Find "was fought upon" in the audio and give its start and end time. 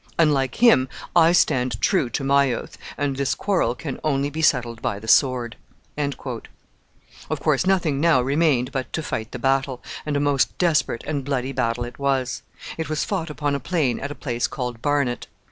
12.89-13.53